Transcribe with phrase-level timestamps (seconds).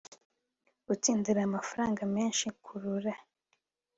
[0.87, 3.13] gutsindira amafaranga menshi Kurura